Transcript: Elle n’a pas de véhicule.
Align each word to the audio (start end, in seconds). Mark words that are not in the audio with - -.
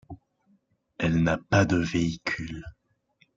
Elle 0.97 1.21
n’a 1.21 1.37
pas 1.37 1.63
de 1.63 1.77
véhicule. 1.77 2.65